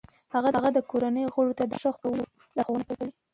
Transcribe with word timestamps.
هغه 0.33 0.49
د 0.75 0.79
کورنۍ 0.91 1.25
غړو 1.33 1.51
ته 1.59 1.63
د 1.67 1.73
ښه 1.81 1.91
خوب 1.97 2.01
کولو 2.03 2.23
لارښوونه 2.55 2.83
کوي. 2.89 3.09